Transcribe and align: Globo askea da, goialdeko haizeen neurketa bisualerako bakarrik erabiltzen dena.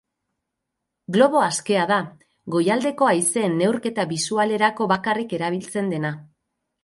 Globo 1.17 1.41
askea 1.47 1.83
da, 1.91 1.97
goialdeko 2.55 3.09
haizeen 3.09 3.57
neurketa 3.61 4.07
bisualerako 4.15 4.87
bakarrik 4.95 5.39
erabiltzen 5.41 5.93
dena. 5.95 6.15